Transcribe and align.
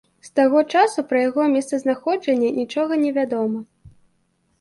З 0.27 0.29
таго 0.37 0.61
часу 0.77 1.03
пра 1.11 1.19
яго 1.29 1.43
месцазнаходжанне 1.55 2.49
нічога 2.61 2.93
не 3.03 3.11
вядома. 3.19 3.59